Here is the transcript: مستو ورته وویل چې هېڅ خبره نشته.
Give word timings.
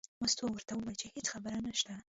مستو 0.21 0.43
ورته 0.51 0.73
وویل 0.75 0.97
چې 1.01 1.07
هېڅ 1.15 1.25
خبره 1.33 1.57
نشته. 1.67 1.93